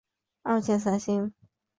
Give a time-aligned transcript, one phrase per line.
[0.41, 1.31] 二线三星。